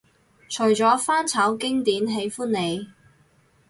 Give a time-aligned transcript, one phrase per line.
[0.49, 2.87] 除咗翻炒經典喜歡你